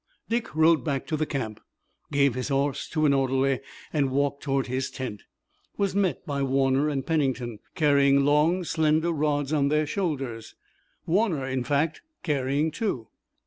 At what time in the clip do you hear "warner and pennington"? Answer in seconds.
6.41-7.59